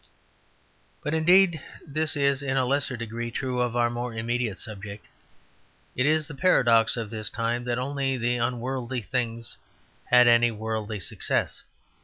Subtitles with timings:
[1.03, 5.05] But indeed this is, in a lesser degree, true of our more immediate subject.
[5.95, 9.59] It is the paradox of this time that only the unworldly things
[10.05, 11.61] had any worldly success.